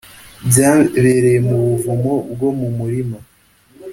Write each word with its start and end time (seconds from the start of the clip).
byabereye 0.49 1.37
mu 1.47 1.55
buvumo 1.65 2.13
bwo 2.33 2.49
mu 2.59 2.67
murima 2.77 3.17